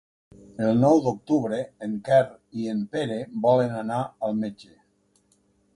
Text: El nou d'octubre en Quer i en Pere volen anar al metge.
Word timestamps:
El 0.67 0.79
nou 0.83 1.01
d'octubre 1.07 1.59
en 1.89 1.93
Quer 2.09 2.23
i 2.63 2.67
en 2.75 2.83
Pere 2.97 3.21
volen 3.47 3.79
anar 3.85 4.03
al 4.29 4.39
metge. 4.45 4.77